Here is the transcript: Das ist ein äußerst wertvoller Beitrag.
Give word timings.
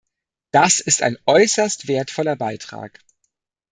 Das 0.49 0.79
ist 0.79 1.03
ein 1.03 1.15
äußerst 1.27 1.87
wertvoller 1.87 2.35
Beitrag. 2.35 2.97